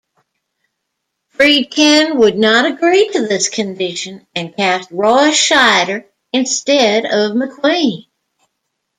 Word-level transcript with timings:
Friedkin 1.37 2.15
would 2.17 2.35
not 2.35 2.65
agree 2.65 3.07
to 3.09 3.27
this 3.27 3.49
condition, 3.49 4.25
and 4.33 4.55
cast 4.55 4.89
Roy 4.89 5.29
Scheider 5.29 6.05
instead 6.33 7.05
of 7.05 7.33
McQueen. 7.33 8.07